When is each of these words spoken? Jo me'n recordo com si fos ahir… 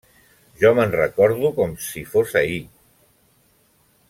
Jo 0.61 0.71
me'n 0.79 0.95
recordo 0.95 1.53
com 1.59 1.77
si 1.91 2.05
fos 2.15 2.35
ahir… 2.45 2.61